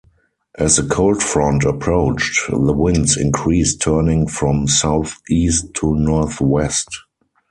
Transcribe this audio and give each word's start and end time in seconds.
As 0.57 0.77
the 0.77 0.87
cold 0.87 1.21
front 1.21 1.63
approached, 1.63 2.49
the 2.49 2.73
winds 2.73 3.15
increased 3.17 3.83
turning 3.83 4.25
from 4.25 4.67
southeast 4.67 5.75
to 5.75 5.93
northwest. 5.95 6.89